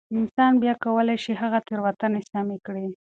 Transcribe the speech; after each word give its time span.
انسان 0.17 0.51
بيا 0.61 0.73
کولای 0.85 1.17
شي 1.23 1.33
هغه 1.41 1.59
تېروتنې 1.67 2.21
سمې 2.31 2.57
کړي. 2.65 2.85